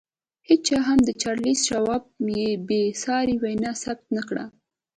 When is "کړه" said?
4.27-4.45